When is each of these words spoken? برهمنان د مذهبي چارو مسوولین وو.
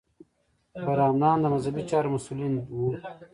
برهمنان 0.85 1.37
د 1.41 1.45
مذهبي 1.53 1.83
چارو 1.89 2.13
مسوولین 2.15 2.53
وو. 2.59 2.85